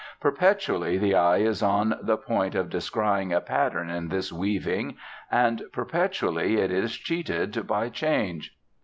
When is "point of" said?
2.17-2.71